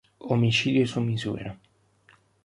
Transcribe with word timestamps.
Omicidio 0.19 0.87
su 0.87 0.99
misura 0.99 1.55